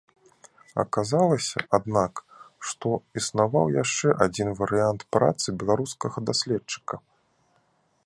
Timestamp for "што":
2.71-2.89